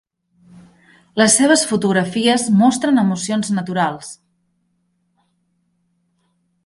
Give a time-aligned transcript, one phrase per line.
[1.21, 4.09] Les seves fotografies mostren emocions naturals.